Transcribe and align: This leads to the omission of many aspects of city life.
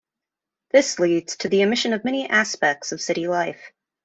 This 0.71 0.97
leads 0.97 1.35
to 1.35 1.47
the 1.47 1.63
omission 1.63 1.93
of 1.93 2.03
many 2.03 2.27
aspects 2.27 2.91
of 2.91 2.99
city 3.03 3.27
life. 3.27 3.71